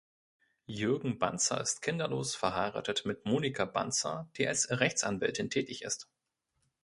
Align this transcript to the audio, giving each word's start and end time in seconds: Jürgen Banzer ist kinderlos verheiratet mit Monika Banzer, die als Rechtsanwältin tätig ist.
Jürgen 0.65 1.19
Banzer 1.19 1.61
ist 1.61 1.83
kinderlos 1.83 2.33
verheiratet 2.33 3.03
mit 3.05 3.27
Monika 3.27 3.65
Banzer, 3.65 4.27
die 4.35 4.47
als 4.47 4.67
Rechtsanwältin 4.71 5.51
tätig 5.51 5.83
ist. 5.83 6.09